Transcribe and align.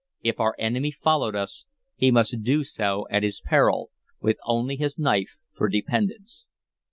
If 0.23 0.39
our 0.39 0.55
enemy 0.57 0.89
followed 0.89 1.35
us, 1.35 1.67
he 1.95 2.09
must 2.09 2.41
do 2.41 2.63
so 2.63 3.05
at 3.11 3.21
his 3.21 3.39
peril, 3.39 3.91
with 4.19 4.39
only 4.47 4.75
his 4.75 4.97
knife 4.97 5.37
for 5.53 5.69
dependence. 5.69 6.47